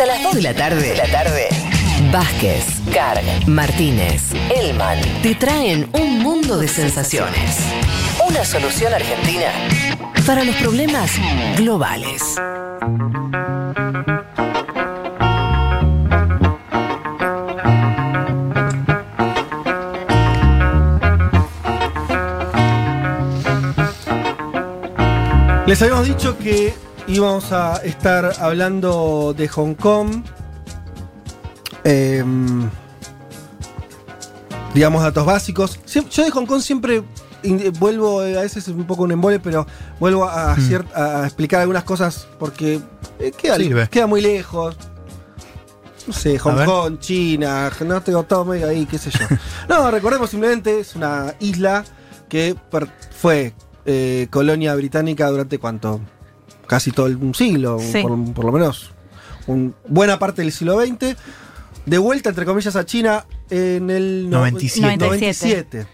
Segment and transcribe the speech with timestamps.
[0.00, 0.88] Hasta las 2 de la tarde.
[0.88, 1.48] De la tarde.
[2.10, 7.58] Vázquez, Carg, Martínez, Elman te traen un mundo de sensaciones.
[8.26, 9.52] Una solución argentina
[10.26, 11.10] para los problemas
[11.58, 12.36] globales.
[25.66, 26.72] Les habíamos dicho que
[27.10, 30.22] íbamos a estar hablando de Hong Kong.
[31.84, 32.68] Em,
[34.74, 35.78] digamos, datos básicos.
[35.86, 37.02] Yo de Hong Kong siempre
[37.42, 39.66] in- vuelvo, eh, a veces es un poco un embole, pero
[39.98, 42.80] vuelvo a, a explicar algunas cosas porque
[43.18, 43.88] eh, queda, Sirve.
[43.88, 44.76] queda muy lejos.
[46.06, 46.64] No sé, Hong.
[46.64, 49.26] Kong, China, no tengo todo medio ahí, qué sé yo.
[49.68, 51.84] no, recordemos simplemente, es una isla
[52.28, 52.56] que
[53.18, 53.52] fue
[53.84, 56.00] eh, colonia británica durante cuánto?
[56.70, 58.00] Casi todo el- un siglo, Sí.
[58.00, 58.92] por, por lo menos.
[59.48, 61.16] un- buena parte del siglo XX.
[61.84, 64.96] De vuelta, entre comillas, a China en el no- 97.
[64.98, 65.86] 97.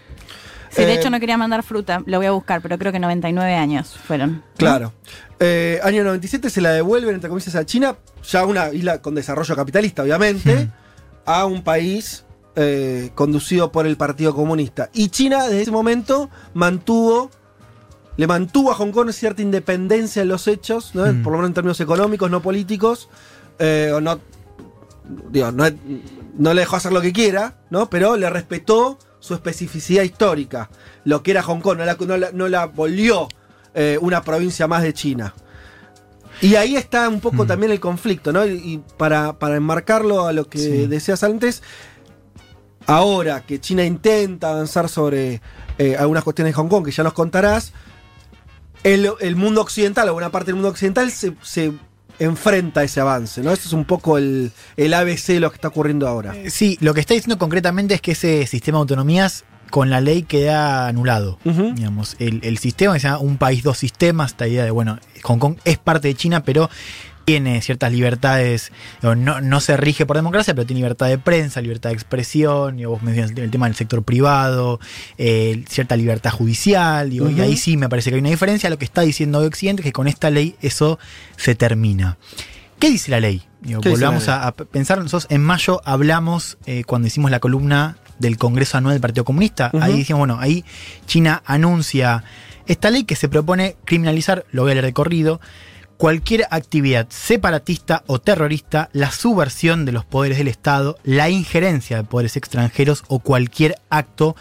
[0.69, 2.99] Sí, de Eh, hecho no quería mandar fruta, lo voy a buscar, pero creo que
[2.99, 4.43] 99 años fueron.
[4.57, 4.93] Claro.
[5.39, 7.95] Eh, año 97 se la devuelven, entre comillas, a China,
[8.29, 10.69] ya una isla con desarrollo capitalista, obviamente,
[11.25, 12.25] a un país
[12.59, 14.89] eh, conducido por el Partido Comunista.
[14.93, 17.31] Y China, desde ese momento, mantuvo.
[18.17, 21.05] Le mantuvo a Hong Kong cierta independencia en los hechos, ¿no?
[21.05, 21.23] Mm.
[21.23, 23.09] por lo menos en términos económicos, no políticos.
[23.59, 24.19] eh, o no,
[25.31, 25.65] digo, no,
[26.37, 27.89] no le dejó hacer lo que quiera, ¿no?
[27.89, 30.69] pero le respetó su especificidad histórica,
[31.05, 33.27] lo que era Hong Kong, no la, no la- no la volvió
[33.73, 35.33] eh, una provincia más de China.
[36.41, 37.47] Y ahí está un poco Mm.
[37.47, 38.45] también el conflicto, ¿no?
[38.45, 40.85] Y, para, para enmarcarlo a lo que Sí.
[40.87, 41.63] decías antes,
[42.85, 45.41] ahora que China intenta avanzar sobre
[45.79, 47.71] eh, algunas cuestiones de Hong Kong, que ya nos contarás,
[48.93, 51.71] el, el mundo occidental, o buena parte del mundo occidental, se, se
[52.19, 53.51] enfrenta a ese avance, ¿no?
[53.51, 56.35] Ese es un poco el, el ABC de lo que está ocurriendo ahora.
[56.35, 59.99] Eh, Sí, lo que está diciendo concretamente es que ese sistema de autonomías con la
[59.99, 61.37] ley queda anulado.
[61.43, 64.97] Digamos, el, el sistema que se llama un país, dos sistemas, esta idea de, bueno,
[65.23, 66.69] Hong Kong es parte de China, pero
[67.27, 68.71] tiene ciertas libertades,
[69.01, 72.91] no, no se rige por democracia, pero tiene libertad de prensa, libertad de expresión, digo,
[72.91, 74.79] vos mencionas el tema del sector privado,
[75.17, 78.69] eh, cierta libertad judicial, digo, y ahí sí me parece que hay una diferencia.
[78.69, 80.99] Lo que está diciendo hoy Occidente es que con esta ley eso
[81.35, 82.17] se termina.
[82.79, 83.43] ¿Qué dice la ley?
[83.59, 84.43] Digo, ¿Qué dice volvamos la ley?
[84.45, 88.93] a, a pensar, nosotros en mayo hablamos, eh, cuando hicimos la columna del Congreso Anual
[88.93, 90.63] del Partido Comunista, ahí decíamos, bueno, ahí
[91.07, 92.23] China anuncia
[92.67, 95.41] esta ley que se propone criminalizar, lo voy a leer de corrido,
[95.97, 102.03] cualquier actividad separatista o terrorista, la subversión de los poderes del Estado, la injerencia de
[102.03, 104.35] poderes extranjeros o cualquier acto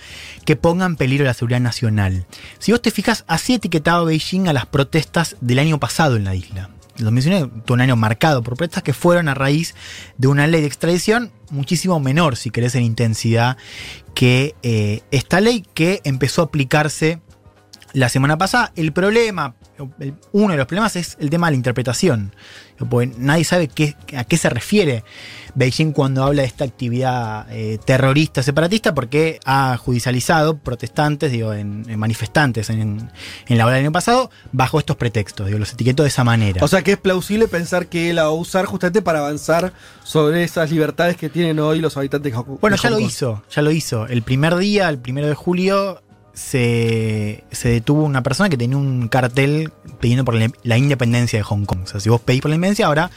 [0.44, 2.26] que ponga en peligro la seguridad nacional.
[2.58, 6.34] Si vos te fijas, así etiquetaba Beijing a las protestas del año pasado en la
[6.34, 6.70] isla.
[6.98, 9.74] 2019 tuvo un año marcado por protestas que fueron a raíz
[10.16, 13.56] de una ley de extradición muchísimo menor, si querés, en intensidad
[14.14, 17.20] que eh, esta ley que empezó a aplicarse
[17.92, 18.72] la semana pasada.
[18.76, 19.54] El problema,
[20.32, 22.34] uno de los problemas es el tema de la interpretación.
[22.90, 25.02] Porque nadie sabe qué, a qué se refiere
[25.54, 31.86] Beijing cuando habla de esta actividad eh, terrorista separatista, porque ha judicializado protestantes, digo, en,
[31.88, 33.10] en manifestantes en,
[33.46, 35.46] en la ola del año pasado, bajo estos pretextos.
[35.46, 36.62] Digo, los etiquetó de esa manera.
[36.62, 39.72] O sea que es plausible pensar que él la va a usar justamente para avanzar
[40.04, 42.58] sobre esas libertades que tienen hoy los habitantes de Hong.
[42.60, 44.06] Bueno, de ya lo hizo, ya lo hizo.
[44.06, 46.02] El primer día, el primero de julio,
[46.36, 51.42] se, se detuvo una persona que tenía un cartel pidiendo por la, la independencia de
[51.42, 51.80] Hong Kong.
[51.84, 53.10] O sea, si vos pedís por la independencia, ahora.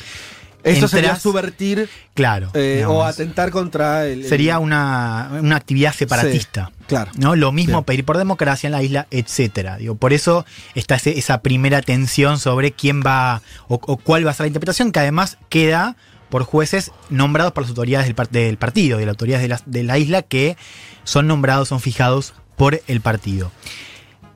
[0.62, 2.50] Esto sería entrás- subvertir Claro.
[2.54, 4.24] eh, o atentar contra el.
[4.24, 6.72] el- sería una, una actividad separatista.
[6.80, 7.12] Sí, claro.
[7.18, 7.36] ¿no?
[7.38, 9.78] Lo mismo pedir por democracia en la isla, etcétera.
[9.78, 14.32] Digo, por eso está ese- esa primera tensión sobre quién va o, o cuál va
[14.32, 15.96] a ser la interpretación, que además queda
[16.30, 19.62] por jueces nombrados por las autoridades del, par- del partido, de las autoridades de la,
[19.66, 20.58] de la isla, que
[21.06, 23.54] son nombrados, son fijados por el partido.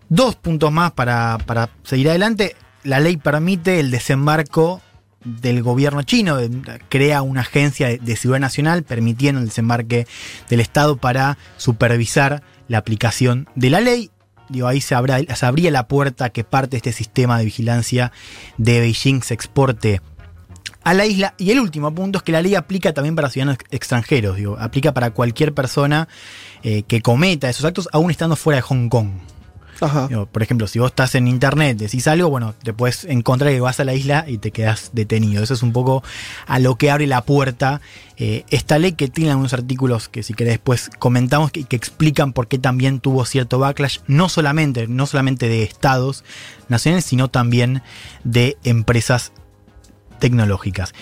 [0.08, 2.56] Dos puntos más para, para seguir adelante.
[2.84, 4.82] La ley permite el desembarco
[5.26, 6.38] del gobierno chino,
[6.88, 10.08] crea una agencia de, seguridad nacional permitiendo el desembarque
[10.50, 14.10] del Estado para supervisar la aplicación de la ley.
[14.48, 18.14] Digo, ahí se, abra- se abría la puerta que parte de este sistema de vigilancia
[18.58, 20.02] de Beijing se exporte
[20.84, 21.34] a la isla.
[21.38, 24.58] Y el último punto es que la ley aplica también para ciudadanos ex- extranjeros, digo,
[24.60, 26.08] aplica para cualquier persona
[26.64, 29.10] eh, que cometa esos actos, aún estando fuera de Hong Kong.
[29.82, 30.08] Ajá.
[30.08, 33.60] Digo, por ejemplo, si vos estás en internet, decís algo, bueno, te puedes encontrar que
[33.60, 35.44] vas a la isla y te quedas detenido.
[35.44, 36.04] Eso es un poco
[36.48, 37.82] a lo que abre la puerta
[38.16, 42.32] eh, esta ley que tiene algunos artículos que si querés después comentamos que, que explican
[42.32, 46.24] por qué también tuvo cierto backlash, no solamente, no solamente de estados
[46.70, 47.82] nacionales, sino también
[48.24, 49.34] de empresas
[50.24, 50.94] tecnológicas.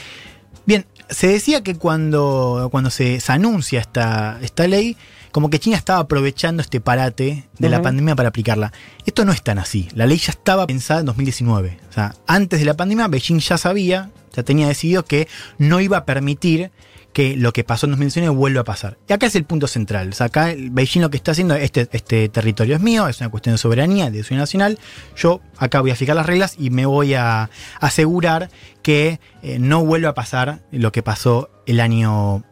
[0.65, 4.97] Bien, se decía que cuando, cuando se, se anuncia esta, esta ley,
[5.31, 8.73] como que China estaba aprovechando este parate de la pandemia para aplicarla.
[9.05, 9.89] Esto no es tan así.
[9.93, 11.77] La ley ya estaba pensada en 2019.
[11.87, 15.27] O sea, antes de la pandemia, Beijing ya sabía, ya tenía decidido que
[15.59, 16.71] no iba a permitir
[17.13, 18.97] que lo que pasó en 2019 vuelva a pasar.
[19.07, 20.13] Y acá es el punto central.
[20.19, 23.57] Acá Beijing lo que está haciendo, este, este territorio es mío, es una cuestión de
[23.57, 24.79] soberanía, de ciudad nacional.
[25.15, 27.49] Yo acá voy a fijar las reglas y me voy a
[27.79, 28.49] asegurar
[28.81, 32.43] que eh, no vuelva a pasar lo que pasó el año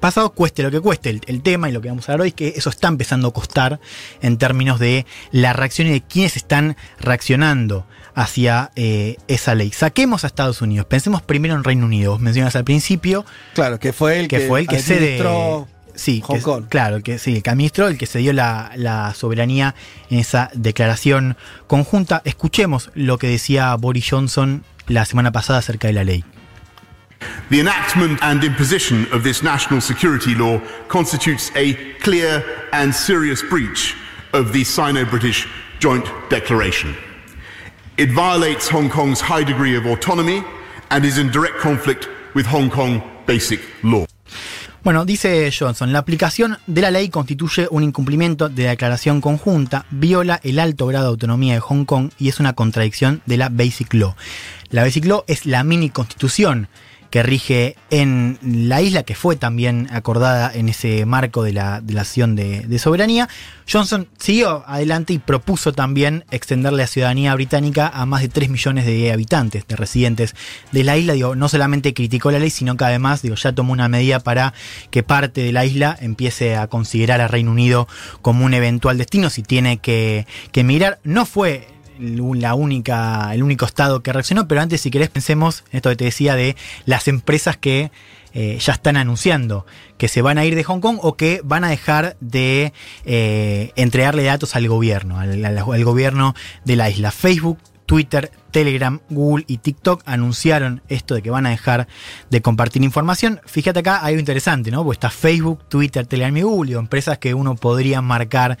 [0.00, 2.28] pasado, cueste lo que cueste el, el tema y lo que vamos a hablar hoy
[2.28, 3.78] es que eso está empezando a costar
[4.20, 9.70] en términos de la reacción y de quiénes están reaccionando hacia eh, esa ley.
[9.72, 12.12] Saquemos a Estados Unidos, pensemos primero en Reino Unido.
[12.12, 13.24] Vos mencionas al principio
[13.54, 14.96] Claro, que fue el que, que, fue el que cede.
[15.20, 16.64] administró Sí, Hong que- Kong.
[16.70, 19.74] claro, el que sí, el que administró, el que cedió la, la soberanía
[20.08, 21.36] en esa declaración
[21.66, 22.22] conjunta.
[22.24, 26.24] Escuchemos lo que decía Boris Johnson la semana pasada acerca de la ley.
[27.50, 32.42] The enactment and imposition of this national security law constitutes a clear
[32.72, 33.94] and serious breach
[34.32, 35.46] of the Sino British
[35.78, 36.96] Joint Declaration.
[38.06, 40.42] Violates Hong Kong's high degree of autonomy
[40.90, 44.06] and is in direct conflict with Hong Kong basic law.
[44.84, 49.86] Bueno, dice Johnson, la aplicación de la ley constituye un incumplimiento de la declaración conjunta,
[49.90, 53.48] viola el alto grado de autonomía de Hong Kong y es una contradicción de la
[53.48, 54.16] Basic Law.
[54.70, 56.66] La Basic Law es la mini constitución
[57.12, 61.92] que rige en la isla, que fue también acordada en ese marco de la, de
[61.92, 63.28] la acción de, soberanía.
[63.70, 68.86] Johnson siguió adelante y propuso también extender la ciudadanía británica a más de 3 millones
[68.86, 70.34] de habitantes, de residentes
[70.72, 71.12] de la isla.
[71.12, 74.54] Digo, no solamente criticó la ley, sino que además digo, ya tomó una medida para
[74.90, 77.88] que parte de la isla empiece a considerar a Reino Unido
[78.22, 80.98] como un eventual destino si tiene que, que emigrar.
[81.04, 81.68] No fue
[82.02, 85.96] la única, el único estado que reaccionó, pero antes si querés pensemos en esto que
[85.96, 87.90] te decía de las empresas que
[88.34, 89.66] eh, ya están anunciando
[89.98, 92.72] que se van a ir de Hong Kong o que van a dejar de
[93.04, 96.34] eh, entregarle datos al gobierno, al, gobierno
[96.64, 97.10] de la isla.
[97.10, 97.58] Facebook,
[97.92, 101.88] Twitter, Telegram, Google y TikTok anunciaron esto de que van a dejar
[102.30, 103.42] de compartir información.
[103.44, 104.82] Fíjate acá, hay algo interesante, ¿no?
[104.82, 108.56] Pues está Facebook, Twitter, Telegram y Google, empresas que uno podría marcar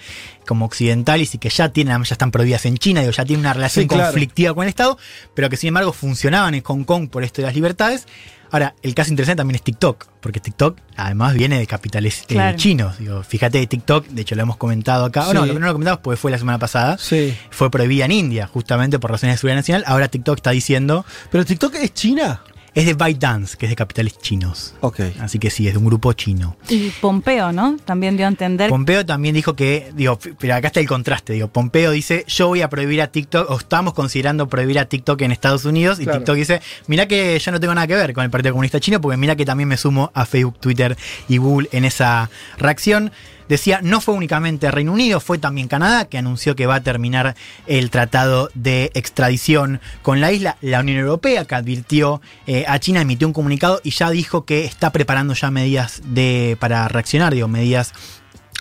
[0.46, 3.54] como occidentales y que ya tienen, ya están prohibidas en China, digo, ya tienen una
[3.54, 4.04] relación Sí, claro.
[4.04, 4.98] conflictiva con el Estado,
[5.32, 8.06] pero que sin embargo funcionaban en Hong Kong por esto de las libertades.
[8.52, 12.98] Ahora, el caso interesante también es TikTok, porque TikTok además viene de capitales eh, chinos.
[12.98, 15.52] Digo, fíjate, TikTok, de hecho lo hemos comentado acá, o no, Sí.
[15.54, 17.34] no lo comentamos porque fue la semana pasada, Sí.
[17.50, 19.84] fue prohibida en India, justamente por razones de seguridad nacional.
[19.86, 22.42] Ahora TikTok está diciendo, Pero TikTok es China.
[22.74, 24.74] Es de ByteDance, que es de capitales chinos.
[24.80, 25.00] Ok.
[25.20, 26.56] Así que sí, es de un grupo chino.
[26.68, 27.76] Y Pompeo, ¿no?
[27.84, 28.70] También dio a entender.
[28.70, 32.62] Pompeo también dijo que, digo, pero acá está el contraste, digo, Pompeo dice, yo voy
[32.62, 36.20] a prohibir a TikTok, o estamos considerando prohibir a TikTok en Estados Unidos, y Claro.
[36.20, 39.00] TikTok dice, mira que yo no tengo nada que ver con el Partido Comunista Chino,
[39.00, 40.96] porque mira que también me sumo a Facebook, Twitter
[41.28, 43.12] y Google en esa reacción.
[43.52, 47.36] Decía, no fue únicamente Reino Unido, fue también Canadá, que anunció que va a terminar
[47.66, 50.56] el tratado de extradición con la isla.
[50.62, 54.64] La Unión Europea, que advirtió eh, a China, emitió un comunicado y ya dijo que
[54.64, 57.92] está preparando ya medidas de, para reaccionar, digo, medidas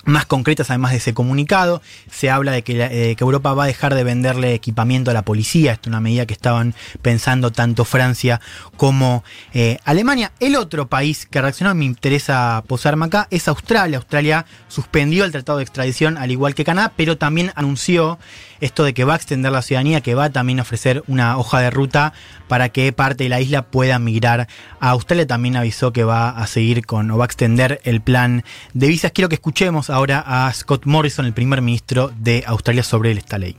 [0.06, 1.81] más concretas además de ese comunicado.
[2.09, 5.24] Se habla de que, eh, que Europa va a dejar de venderle equipamiento a la
[5.24, 5.74] policía.
[5.74, 8.42] Esto es una medida que estaban pensando tanto Francia
[8.77, 10.31] como eh, Alemania.
[10.39, 13.98] El otro país que reaccionó, me interesa posarme acá, es Australia.
[13.98, 18.20] Australia suspendió el tratado de extradición al igual que Canadá, pero también anunció
[18.62, 21.60] esto de que va a extender la ciudadanía, que va también a ofrecer una hoja
[21.60, 22.13] de ruta
[22.48, 24.48] para que parte de la isla pueda migrar
[24.80, 25.27] a Australia.
[25.27, 29.12] También avisó que va a seguir con o va a extender el plan de visas.
[29.12, 33.58] Quiero que escuchemos ahora a Scott Morrison, el primer ministro de Australia, sobre esta ley.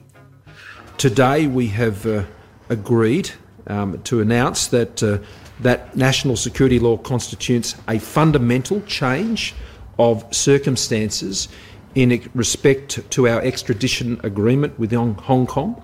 [0.96, 2.22] Today we have uh,
[2.68, 3.30] agreed
[3.68, 5.18] um, to announce that uh,
[5.62, 9.54] that national security law constitutes a fundamental change
[9.98, 11.48] of circumstances
[11.94, 15.76] in respect to our extradition agreement with Hong Hong Kong.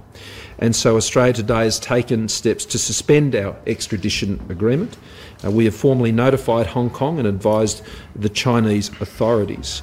[0.60, 4.96] And so Australia today has taken steps to suspend our extradition agreement.
[5.44, 7.82] Uh, we have formally notified Hong Kong and advised
[8.16, 9.82] the Chinese authorities.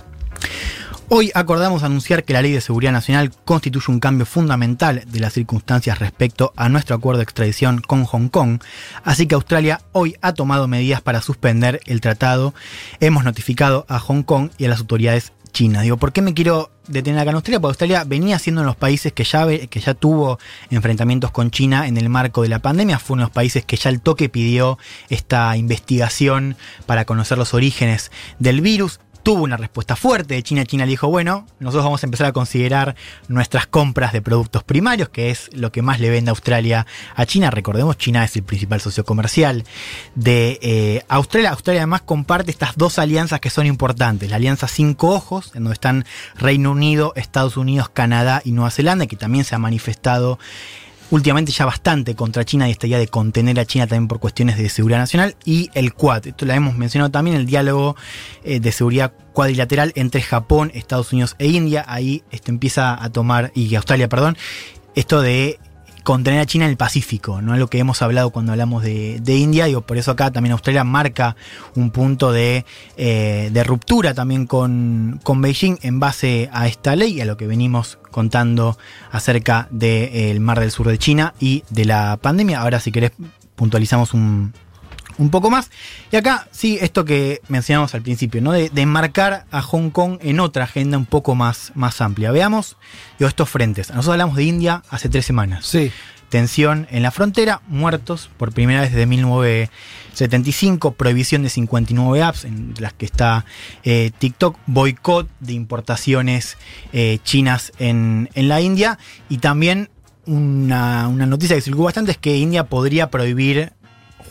[1.07, 5.33] Hoy acordamos anunciar que la Ley de Seguridad Nacional constituye un cambio fundamental de las
[5.33, 8.59] circunstancias respecto a nuestro acuerdo de extradición con Hong Kong,
[9.03, 12.55] así que Australia hoy ha tomado medidas para suspender el tratado.
[13.01, 15.83] Hemos notificado a Hong Kong y a las autoridades chinas.
[15.83, 17.59] Digo, ¿por qué me quiero detener acá en Australia?
[17.59, 20.37] Porque Australia venía siendo uno de los países que ya, que ya tuvo
[20.69, 22.99] enfrentamientos con China en el marco de la pandemia.
[22.99, 24.77] Fue uno de los países que ya el toque pidió
[25.09, 30.65] esta investigación para conocer los orígenes del virus tuvo una respuesta fuerte de China.
[30.65, 32.95] China le dijo, bueno, nosotros vamos a empezar a considerar
[33.27, 37.49] nuestras compras de productos primarios, que es lo que más le vende Australia a China.
[37.49, 39.63] Recordemos, China es el principal socio comercial
[40.13, 41.49] de eh, Australia.
[41.49, 44.29] Australia además comparte estas dos alianzas que son importantes.
[44.29, 46.05] La alianza Cinco Ojos, en donde están
[46.35, 50.37] Reino Unido, Estados Unidos, Canadá y Nueva Zelanda, que también se ha manifestado
[51.11, 54.57] últimamente ya bastante contra China y esta idea de contener a China también por cuestiones
[54.57, 55.35] de seguridad nacional.
[55.45, 57.95] Y el Quad, esto lo hemos mencionado también, el diálogo
[58.43, 61.85] eh, de seguridad cuadrilateral entre Japón, Estados Unidos e India.
[61.87, 64.37] Ahí esto empieza a tomar, y Australia, perdón,
[64.95, 65.59] esto de
[66.05, 67.57] contener a China en el Pacífico, ¿no?
[67.57, 70.83] Lo que hemos hablado cuando hablamos de, de India, y por eso acá también Australia
[70.83, 71.35] marca
[71.75, 72.63] un punto de,
[72.95, 77.47] eh, de ruptura también con, con, Beijing en base a esta ley a lo que
[77.47, 78.77] venimos contando
[79.11, 82.61] acerca del de, Mar del Sur de China y de la pandemia.
[82.61, 83.11] Ahora si querés
[83.55, 84.53] puntualizamos un,
[85.17, 85.71] un poco más.
[86.11, 88.51] Y acá, sí, esto que mencionamos al principio, ¿no?
[88.51, 92.31] De, de enmarcar a Hong Kong en otra agenda un poco más, más amplia.
[92.31, 92.77] Veamos
[93.19, 93.89] digo, estos frentes.
[93.89, 95.65] Nosotros hablamos de India hace tres semanas.
[95.65, 95.91] Sí.
[96.29, 102.73] Tensión en la frontera, muertos por primera vez desde 1975, prohibición de 59 apps, en
[102.79, 103.45] las que está
[103.83, 106.57] eh, TikTok, boicot de importaciones
[106.93, 108.97] eh, chinas en, en la India
[109.29, 109.89] y también
[110.25, 113.73] una, una, noticia que circuló bastante es que India podría prohibir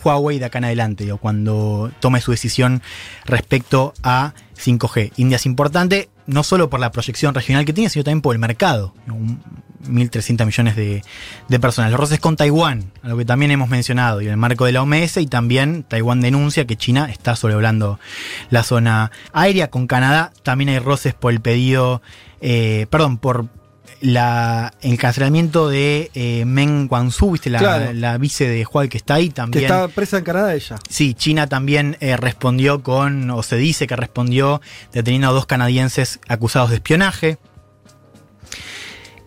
[0.05, 2.81] Huawei de acá en adelante, o cuando tome su decisión
[3.25, 5.13] respecto a 5G.
[5.17, 8.39] India es importante no solo por la proyección regional que tiene, sino también por el
[8.39, 8.93] mercado.
[9.87, 11.91] 1.300 millones de, personas.
[11.91, 14.71] Los roces con Taiwán, a lo que también hemos mencionado, y en el marco de
[14.71, 17.99] la OMS, y también Taiwán denuncia que China está sobrevolando
[18.49, 19.69] la zona aérea.
[19.69, 22.01] Con Canadá también hay roces por el pedido,
[22.41, 23.47] eh, perdón, por
[24.01, 27.49] la, el cancelamiento de eh, Meng Wanzhou, ¿viste?
[27.49, 27.93] La, claro.
[27.93, 29.61] la, vice de Huawei que está ahí también.
[29.61, 30.77] Que está presa en Canadá ella.
[30.89, 34.61] Sí, China también eh, respondió con, o se dice que respondió
[34.93, 37.37] deteniendo a dos canadienses acusados de espionaje.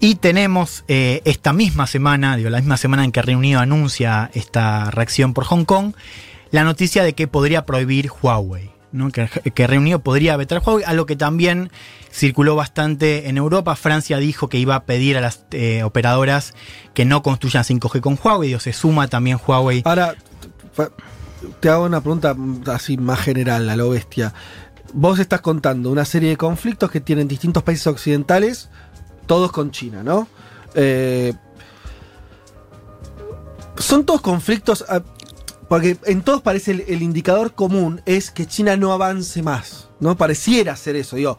[0.01, 4.31] Y tenemos eh, esta misma semana, digo, la misma semana en que Reino Unido anuncia
[4.33, 5.95] esta reacción por Hong Kong,
[6.53, 8.78] la noticia de que podría prohibir Huawei.
[8.93, 9.11] ¿No?
[9.11, 11.71] Que, que, podría vetar Huawei, a lo que también
[12.11, 13.77] circuló bastante en Europa.
[13.77, 16.55] Francia dijo que iba a pedir a las eh, operadoras
[16.95, 19.83] que no construyan 5G con Huawei, o se suma también Huawei.
[19.85, 20.15] Ahora,
[21.61, 22.35] te hago una pregunta
[22.67, 24.33] así más general, a lo bestia.
[24.93, 28.71] Vos estás contando una serie de conflictos que tienen distintos países occidentales,
[29.27, 30.29] todos con China, ¿no?
[30.75, 31.35] Eh,
[33.77, 34.85] son todos conflictos.
[35.69, 39.89] Porque en todos parece el, el, indicador común es que China no avance más.
[40.01, 40.17] ¿No?
[40.17, 41.17] Pareciera ser eso.
[41.17, 41.39] Digo,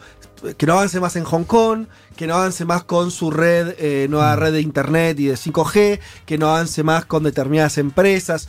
[0.57, 4.07] que no avance más en Hong Kong, que no avance más con su red, eh,
[4.09, 8.47] nueva red de internet y de 5G, que no avance más con determinadas empresas.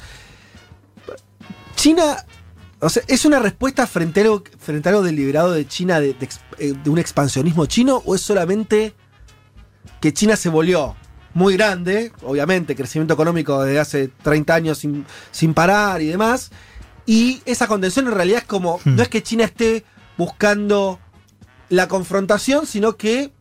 [1.77, 2.25] China.
[2.83, 6.15] O sea, ¿es una respuesta frente a algo, frente a algo deliberado de China de,
[6.15, 8.03] de, de un expansionismo chino?
[8.07, 8.95] ¿O es solamente
[10.01, 10.97] que China se volvió
[11.35, 16.51] muy grande, obviamente, crecimiento económico desde hace 30 años sin, sin parar y demás.
[17.07, 18.97] Y esa contención en realidad es como, hmm.
[18.97, 19.85] no es que China esté
[20.17, 20.99] buscando
[21.69, 23.33] la confrontación, sino que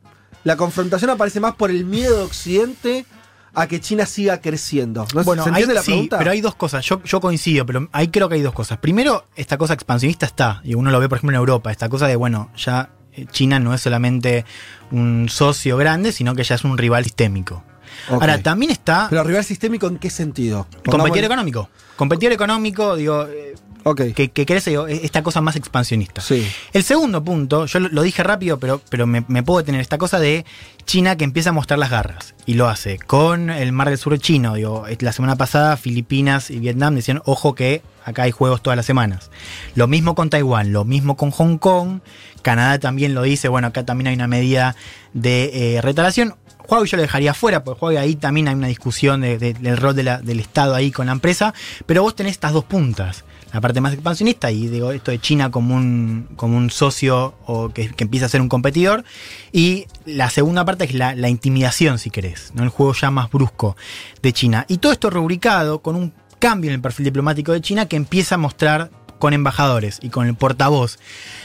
[0.44, 3.06] la confrontación aparece más por el miedo de Occidente
[3.54, 5.06] a que China siga creciendo.
[5.14, 6.18] ¿No bueno, ¿Se entiende hay, la sí, pregunta?
[6.20, 6.86] pero hay dos cosas.
[6.86, 8.78] Yo, yo coincido, pero ahí creo que hay dos cosas.
[8.78, 12.08] Primero, esta cosa expansionista está, y uno lo ve, por ejemplo, en Europa, esta cosa
[12.08, 12.92] de, bueno, ya
[13.32, 14.46] China no es solamente
[14.92, 17.64] un socio grande, sino que ya es un rival sistémico.
[18.08, 18.20] Okay.
[18.20, 19.08] Ahora, también está.
[19.10, 20.68] ¿Pero rival sistémico en qué sentido?
[20.86, 21.70] Competidor económico.
[21.96, 23.26] Competidor económico, digo.
[23.28, 24.14] Eh, okay.
[24.14, 26.22] Que, que crece digo, esta cosa más expansionista.
[26.22, 26.48] Sí.
[26.74, 29.82] El segundo punto, yo lo, dije rápido, pero, pero me, me, puedo detener.
[29.82, 30.46] Esta cosa de
[30.86, 32.34] China que empieza a mostrar las garras.
[32.46, 34.56] Y lo hace con el Mar del Sur chino.
[34.56, 38.86] Digo, la semana pasada, Filipinas y Vietnam decían, ojo que acá hay juegos todas las
[38.86, 39.30] semanas.
[39.76, 42.00] Lo mismo con Taiwán, lo mismo con Hong Kong.
[42.42, 44.76] Canadá también lo dice, bueno, acá también hay una medida
[45.14, 46.36] de eh, retalación.
[46.70, 49.78] Huawei yo lo dejaría fuera, porque Huawei ahí también hay una discusión de, de, del
[49.78, 51.54] rol del Estado ahí con la empresa,
[51.86, 53.24] pero vos tenés estas dos puntas.
[53.52, 57.70] La parte más expansionista y digo esto de China como un, como un socio o
[57.70, 59.04] que, que empieza a ser un competidor.
[59.52, 62.64] Y la segunda parte es la, la, intimidación, si querés, ¿no?
[62.64, 63.76] el juego ya más brusco
[64.22, 64.66] de China.
[64.68, 68.36] Y todo esto rubricado con un cambio en el perfil diplomático de China que empieza
[68.36, 70.99] a mostrar con embajadores y con el portavoz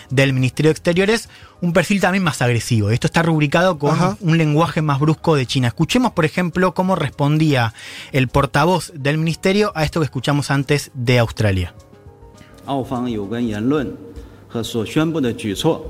[0.10, 1.30] del Ministerio de Exteriores
[1.62, 2.89] un perfil también más agresivo.
[2.89, 4.18] Esto está rubricado con Ajá.
[4.22, 5.68] un lenguaje más brusco de China.
[5.68, 7.74] Escuchemos, por ejemplo, cómo respondía
[8.12, 11.74] el portavoz del ministerio a esto que escuchamos antes de Australia.
[12.66, 13.92] 澳方有关言论
[14.48, 15.82] 和所宣布的举措，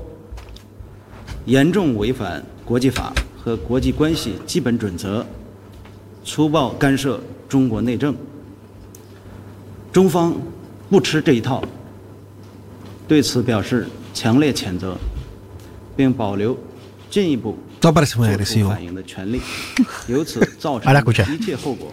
[1.46, 3.12] 严重违反国际法
[3.42, 5.26] 和国际关系基本准则，
[6.24, 8.16] 粗暴干涉中国内政。
[9.92, 10.34] 中方
[10.94, 11.62] 不吃这一套，
[13.08, 14.96] 对此表示 强烈谴责，
[15.96, 16.58] 并保留
[17.10, 18.68] 进一步 Todo parece muy 作出 agresivo.
[18.68, 19.40] 反应的权利，
[20.08, 21.26] 由此造 Ahora 成 escucha.
[21.26, 21.90] 的一切后果。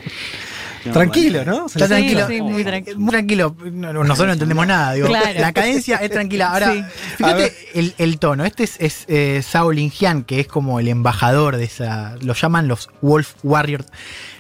[0.84, 1.68] 将 Tranquilo, 完全 ¿no?
[1.68, 2.28] Se Está le- tranquilo.
[2.28, 3.00] sí, muy tranquilo.
[3.00, 3.56] Muy tranquilo.
[3.74, 4.94] No- Nosotros no entendemos nada.
[4.94, 5.40] Digo, Claro.
[5.40, 6.52] La cadencia es tranquila.
[6.54, 6.80] Ahora, Sí.
[6.80, 6.84] A
[7.18, 7.54] fíjate ver.
[7.74, 8.46] el, el tono.
[8.46, 12.16] Este es, es eh, Zhao Linjian, que es como el embajador de esa.
[12.22, 13.86] Lo llaman los Wolf Warriors,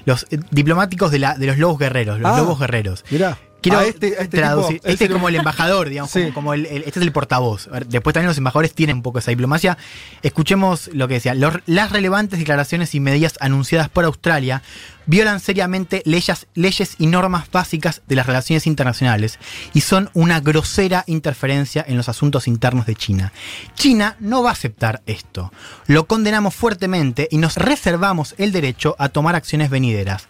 [0.05, 3.03] los eh, diplomáticos de, la, de los lobos guerreros, los Ah, lobos guerreros.
[3.09, 3.37] Mirá.
[3.62, 4.80] Quiero a este, a este traducir.
[4.80, 6.20] tipo, este es como el embajador, digamos, Sí.
[6.22, 7.68] como, como el, el- este es el portavoz.
[7.88, 9.78] Después también los embajadores tienen un poco esa diplomacia.
[10.22, 11.34] Escuchemos lo que decía.
[11.34, 14.62] Los- las relevantes declaraciones y medidas anunciadas por Australia
[15.06, 19.38] violan seriamente leyes, leyes y normas básicas de las relaciones internacionales
[19.74, 23.32] y son una grosera interferencia en los asuntos internos de China.
[23.74, 25.52] China no va a aceptar esto.
[25.86, 30.28] Lo condenamos fuertemente y nos reservamos el derecho a tomar acciones venideras.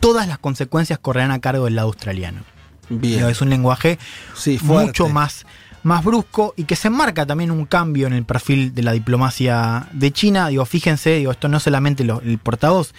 [0.00, 2.42] Todas las consecuencias correrán a cargo del lado australiano.
[2.90, 3.28] Bien.
[3.28, 3.98] Es un lenguaje
[4.34, 5.46] Sí, mucho más,
[5.82, 9.86] más brusco y que se marca también un cambio en el perfil de la diplomacia
[9.92, 10.48] de China.
[10.48, 12.92] Digo, fíjense, digo, esto no solamente lo- el portavoz,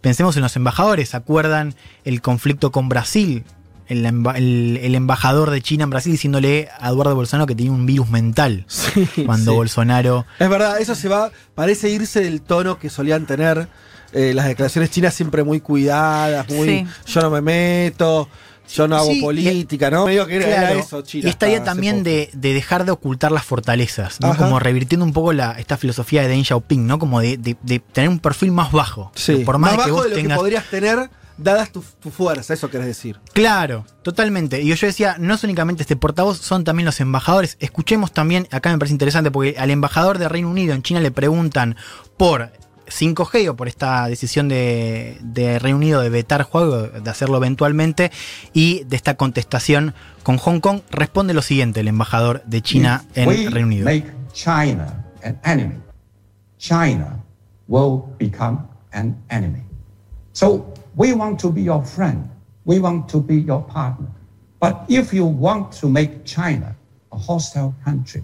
[0.00, 1.74] pensemos en los embajadores, ¿se acuerdan
[2.04, 3.44] el conflicto con Brasil?
[3.88, 7.86] El, el- el embajador de China en Brasil diciéndole a Eduardo Bolsonaro que tenía un
[7.86, 9.56] virus mental Sí, cuando sí.
[9.56, 13.66] Bolsonaro Es verdad, eso se va, parece irse del tono que solían tener
[14.12, 16.86] eh, las declaraciones chinas siempre muy cuidadas, muy Sí.
[17.06, 18.28] yo no me meto,
[18.68, 20.06] yo no hago Sí, política, ¿no?
[20.06, 21.26] Medio que era, eso, China.
[21.26, 24.28] Y esta idea también de, de dejar de ocultar las fortalezas, ¿no?
[24.32, 24.44] Ajá.
[24.44, 26.98] Como revirtiendo un poco la, esta filosofía de Deng Xiaoping, ¿no?
[26.98, 29.10] Como de, de- de tener un perfil más bajo.
[29.14, 30.36] Sí, Por más, que bajo vos de lo tengas.
[30.36, 33.20] que podrías tener dadas tu, tu fuerza, eso querés decir.
[33.32, 34.60] Claro, totalmente.
[34.60, 37.56] Y yo decía, no es únicamente este portavoz, son también los embajadores.
[37.60, 41.12] Escuchemos también, acá me parece interesante, porque al embajador de Reino Unido en China le
[41.12, 41.76] preguntan
[42.16, 42.50] por
[42.88, 48.10] 5G o por esta decisión de, de Reino Unido de vetar juego, de hacerlo eventualmente,
[48.52, 53.18] y de esta contestación con Hong Kong, responde lo siguiente el embajador de China If
[53.18, 53.84] en we Reino Unido.
[53.84, 55.76] make China an enemy,
[56.58, 57.22] China
[57.68, 59.62] will become an enemy.
[60.32, 62.28] So we want to be your friend.
[62.64, 64.08] We want to be your partner.
[64.60, 66.74] But if you want to make China
[67.12, 68.22] a hostile country,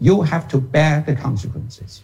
[0.00, 2.02] you have to bear the consequences.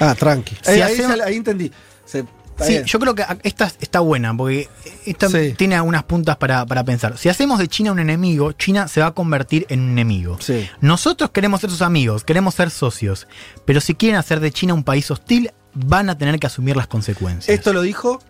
[0.00, 0.56] Ah, tranqui.
[0.62, 1.72] Si Eh, ahí, hacemos- ya- ahí entendí.
[2.04, 2.24] Se-
[2.60, 2.84] Sí, bien.
[2.86, 4.68] yo creo que esta está buena, porque
[5.06, 5.54] esta Sí.
[5.56, 7.16] tiene algunas puntas para, para pensar.
[7.16, 10.38] Si hacemos de China un enemigo, China se va a convertir en un enemigo.
[10.40, 10.68] Sí.
[10.80, 13.28] Nosotros queremos ser sus amigos, queremos ser socios,
[13.64, 16.88] pero si quieren hacer de China un país hostil, van a tener que asumir las
[16.88, 17.56] consecuencias.
[17.56, 18.20] Esto lo dijo.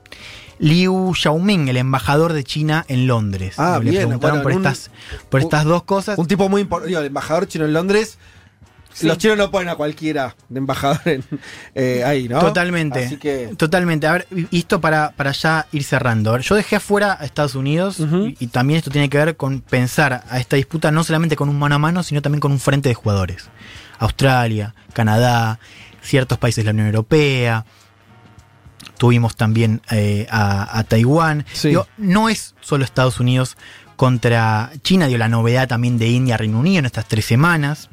[0.59, 3.54] Liu Xiaoming, el embajador de China en Londres.
[3.59, 4.90] Ah, Le bien, preguntaron bueno, por, un- estas,
[5.31, 6.18] por un- estas dos cosas.
[6.18, 6.98] Un tipo muy importante.
[6.98, 8.18] El embajador chino en Londres.
[8.98, 9.06] Sí.
[9.06, 11.24] Los chinos no ponen a cualquiera de embajador en,
[11.76, 12.40] eh, ahí, ¿no?
[12.40, 13.04] Totalmente.
[13.04, 13.54] Así que.
[13.56, 14.08] Totalmente.
[14.08, 16.32] A ver, y esto para, para ya ir cerrando.
[16.32, 19.61] Ver, yo dejé afuera a Estados Unidos y, y también esto tiene que ver con
[19.61, 22.58] pensar a esta disputa no solamente con un mano a mano, sino también con un
[22.58, 23.50] frente de jugadores.
[24.00, 25.61] Australia, Canadá,
[26.02, 27.64] ciertos países de la Unión Europea.
[28.96, 31.46] Tuvimos también eh, a, a Taiwán.
[31.52, 31.68] Sí.
[31.68, 33.56] Digo, no es solo Estados Unidos
[33.94, 37.90] contra China, digo, la novedad también de India, Reino Unido en estas tres semanas.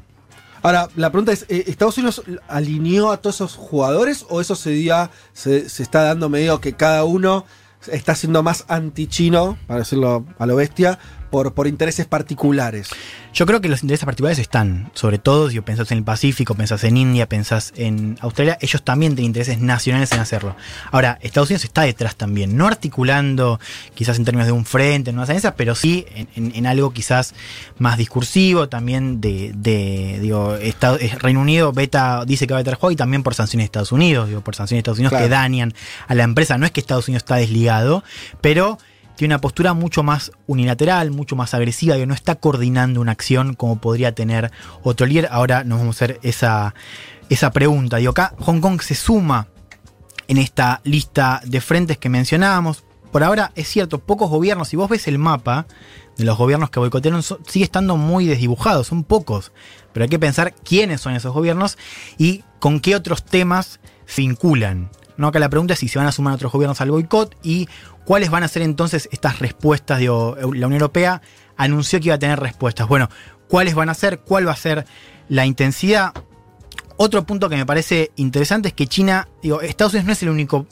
[0.65, 4.71] Ahora, la pregunta es: ¿eh, ¿Estados Unidos alineó a todos esos jugadores o eso se,
[4.71, 7.45] dio, se, se está dando medio que cada uno
[7.91, 10.97] está siendo más anti-chino, para decirlo a lo bestia,
[11.29, 12.89] por, por intereses particulares?
[13.33, 16.83] Yo creo que los intereses particulares están, sobre todo si pensás en el Pacífico, pensás
[16.85, 20.55] en India, pensás en Australia, ellos también tienen intereses nacionales en hacerlo.
[20.91, 23.59] Ahora, Estados Unidos está detrás también, no articulando
[23.93, 26.93] quizás en términos de un frente, en unas alianzas, pero sí en, en- en algo
[26.93, 27.33] quizás
[27.77, 32.63] más discursivo, también de, de, digo, Estado- eh, Reino Unido beta, dice que va a
[32.63, 35.11] vetar juego y también por sanciones de Estados Unidos, digo, por sanciones de Estados Unidos
[35.11, 35.25] Claro.
[35.25, 35.73] que dañan
[36.07, 36.57] a la empresa.
[36.57, 38.03] No es que Estados Unidos está desligado,
[38.41, 38.77] pero
[39.15, 43.54] tiene una postura mucho más unilateral, mucho más agresiva, que no está coordinando una acción
[43.54, 44.51] como podría tener
[44.84, 45.30] otro líder.
[45.32, 46.75] Ahora nos vamos a hacer esa,
[47.30, 47.97] esa pregunta.
[47.97, 49.47] Digo, acá Hong Kong se suma
[50.28, 52.84] en esta lista de frentes que mencionábamos.
[53.12, 55.67] Por ahora es cierto, pocos gobiernos, si vos ves el mapa
[56.17, 59.51] de los gobiernos que boicotearon, sigue estando muy desdibujado, son pocos.
[59.93, 61.78] Pero hay que pensar quiénes son esos gobiernos
[62.17, 63.80] y con qué otros temas
[64.17, 64.89] vinculan.
[65.17, 65.28] ¿No?
[65.28, 67.67] Acá la pregunta es si se van a sumar otros gobiernos al boicot y
[68.06, 69.99] cuáles van a ser entonces estas respuestas.
[69.99, 71.21] Digo, la Unión Europea
[71.58, 72.88] anunció que iba a tener respuestas.
[72.88, 73.10] Bueno,
[73.47, 74.19] ¿cuáles van a ser?
[74.19, 74.86] ¿Cuál va a ser
[75.30, 76.13] la intensidad?
[76.97, 80.30] Otro punto que me parece interesante es que China, digo, Estados Unidos no es el
[80.30, 80.65] único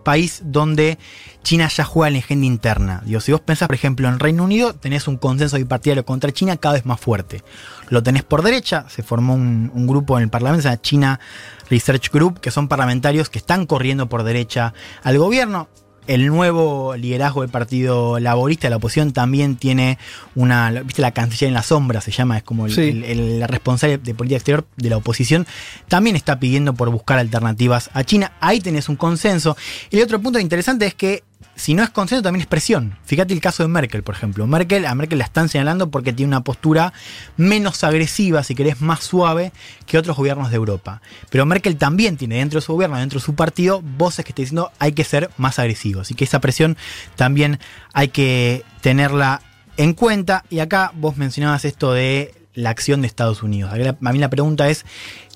[0.00, 0.98] país donde
[1.42, 3.02] China ya juega en la agenda interna.
[3.04, 6.56] Digo, si vos pensás, por ejemplo, en Reino Unido, tenés un consenso bipartidario contra China
[6.56, 7.42] cada vez más fuerte.
[7.88, 11.20] Lo tenés por derecha, se formó un, un grupo en el Parlamento, se llama China
[11.68, 15.68] Research Group, que son parlamentarios que están corriendo por derecha al gobierno.
[16.06, 19.98] El nuevo liderazgo del Partido Laborista, la oposición, también tiene
[20.34, 22.80] una, viste, la canciller en la sombra, se llama, es como el, Sí.
[22.82, 25.46] el- el- la responsable de política exterior de la oposición,
[25.88, 28.32] también está pidiendo por buscar alternativas a China.
[28.40, 29.56] Ahí tenés un consenso.
[29.90, 31.22] Y el otro punto interesante es que
[31.56, 32.96] si no es consenso, también es presión.
[33.04, 34.46] Fíjate el caso de Merkel, por ejemplo.
[34.46, 36.92] Merkel, a Merkel la están señalando porque tiene una postura
[37.36, 39.52] menos agresiva, si querés, más suave
[39.86, 41.02] que otros gobiernos de Europa.
[41.28, 44.44] Pero Merkel también tiene dentro de su gobierno, dentro de su partido, voces que están
[44.44, 46.02] diciendo hay que ser más agresivos.
[46.02, 46.76] Así que esa presión
[47.16, 47.58] también
[47.92, 49.42] hay que tenerla
[49.76, 50.44] en cuenta.
[50.48, 53.72] Y acá vos mencionabas esto de la acción de Estados Unidos.
[53.72, 54.86] A mí la pregunta es,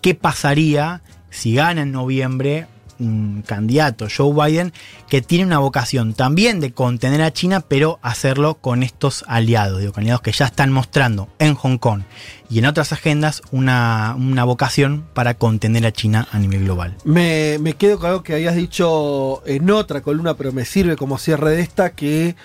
[0.00, 2.66] ¿qué pasaría si gana en noviembre
[2.98, 4.72] un candidato, Joe Biden,
[5.08, 9.92] que tiene una vocación también de contener a China, pero hacerlo con estos aliados, digo,
[9.92, 12.02] con aliados que ya están mostrando en Hong Kong
[12.50, 16.96] y en otras agendas una, una vocación para contener a China a nivel global.
[17.04, 21.18] Me, me quedo con algo que habías dicho en otra columna, pero me sirve como
[21.18, 22.36] cierre de esta, que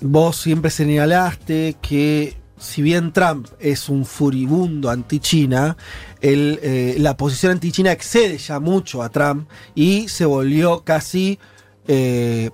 [0.00, 5.76] vos siempre señalaste que si bien Trump es un furibundo anti-China,
[6.20, 11.38] eh, la posición anti-China excede ya mucho a Trump y se volvió casi
[11.86, 12.50] eh,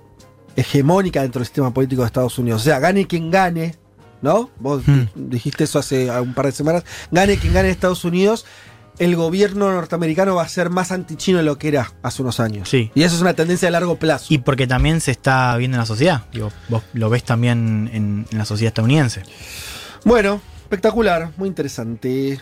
[0.55, 2.61] hegemónica dentro del sistema político de Estados Unidos.
[2.61, 3.75] O sea, gane quien gane,
[4.21, 4.49] ¿no?
[4.59, 5.03] Vos Hmm.
[5.15, 6.83] dijiste eso hace un par de semanas.
[7.11, 8.45] Gane quien gane en Estados Unidos,
[8.97, 12.69] el gobierno norteamericano va a ser más antichino de lo que era hace unos años.
[12.69, 12.91] Sí.
[12.95, 14.27] Y eso es una tendencia a largo plazo.
[14.33, 18.25] Y porque también se está viendo en la sociedad, digo, vos lo ves también en,
[18.31, 19.23] en la sociedad estadounidense.
[20.05, 22.39] Bueno, espectacular, muy interesante.